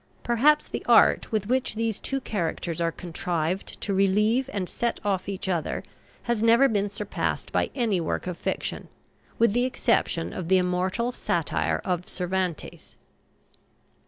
Perhaps 0.23 0.67
the 0.69 0.83
art 0.87 1.31
with 1.31 1.45
which 1.45 1.75
these 1.75 1.99
two 1.99 2.19
characters 2.21 2.81
are 2.81 2.91
contrived 2.91 3.79
to 3.81 3.93
relieve 3.93 4.49
and 4.51 4.67
set 4.67 4.99
off 5.05 5.29
each 5.29 5.47
other 5.47 5.83
has 6.23 6.41
never 6.41 6.67
been 6.67 6.89
surpassed 6.89 7.51
by 7.51 7.69
any 7.75 8.01
work 8.01 8.25
of 8.25 8.35
fiction, 8.35 8.87
with 9.37 9.53
the 9.53 9.65
exception 9.65 10.33
of 10.33 10.47
the 10.47 10.57
immortal 10.57 11.11
satire 11.11 11.83
of 11.85 12.07
Cervantes." 12.09 12.95